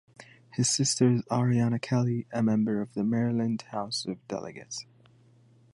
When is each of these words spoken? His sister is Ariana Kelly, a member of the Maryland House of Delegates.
His 0.53 0.67
sister 0.67 1.11
is 1.13 1.21
Ariana 1.29 1.79
Kelly, 1.79 2.25
a 2.33 2.41
member 2.41 2.81
of 2.81 2.95
the 2.95 3.03
Maryland 3.03 3.61
House 3.69 4.03
of 4.07 4.27
Delegates. 4.27 4.87